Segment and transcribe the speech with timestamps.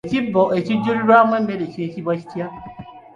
[0.07, 2.47] Ekibbo ekijjulirwamu emmere kiyitibwa kitya?